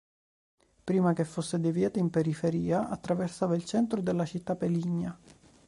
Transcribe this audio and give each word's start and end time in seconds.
Prima 0.83 1.13
che 1.13 1.23
fosse 1.25 1.59
deviata 1.59 1.99
in 1.99 2.09
periferia 2.09 2.89
attraversava 2.89 3.53
il 3.55 3.65
centro 3.65 4.01
della 4.01 4.25
città 4.25 4.55
peligna. 4.55 5.15